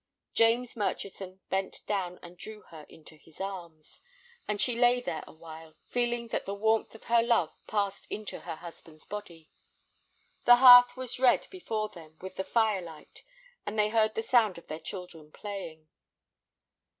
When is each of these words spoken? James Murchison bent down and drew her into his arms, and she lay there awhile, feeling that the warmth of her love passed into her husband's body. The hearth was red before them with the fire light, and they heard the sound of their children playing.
James 0.33 0.75
Murchison 0.75 1.41
bent 1.49 1.85
down 1.85 2.17
and 2.23 2.35
drew 2.35 2.61
her 2.63 2.87
into 2.89 3.17
his 3.17 3.39
arms, 3.39 4.01
and 4.47 4.59
she 4.59 4.75
lay 4.75 4.99
there 4.99 5.23
awhile, 5.27 5.75
feeling 5.83 6.29
that 6.29 6.45
the 6.45 6.55
warmth 6.55 6.95
of 6.95 7.03
her 7.03 7.21
love 7.21 7.53
passed 7.67 8.07
into 8.09 8.39
her 8.39 8.55
husband's 8.55 9.05
body. 9.05 9.47
The 10.45 10.55
hearth 10.55 10.97
was 10.97 11.19
red 11.19 11.45
before 11.51 11.89
them 11.89 12.17
with 12.19 12.35
the 12.35 12.43
fire 12.43 12.81
light, 12.81 13.21
and 13.63 13.77
they 13.77 13.89
heard 13.89 14.15
the 14.15 14.23
sound 14.23 14.57
of 14.57 14.65
their 14.65 14.79
children 14.79 15.31
playing. 15.31 15.87